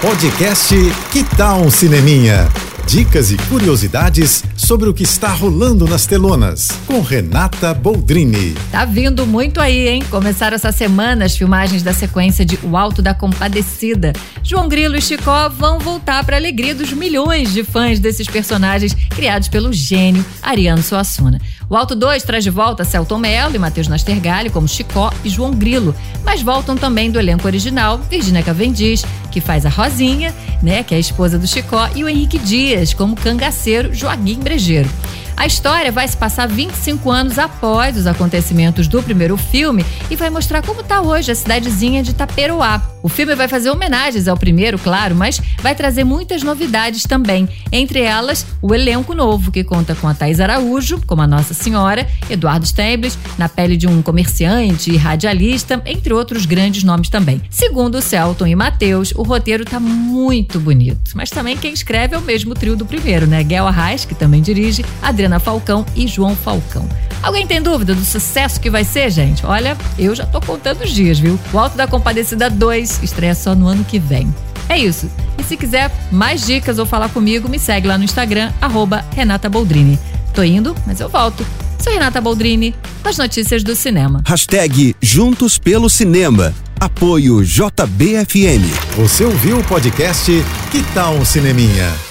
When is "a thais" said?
50.08-50.40